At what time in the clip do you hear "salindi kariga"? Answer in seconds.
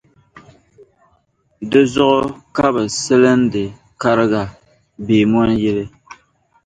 3.03-4.43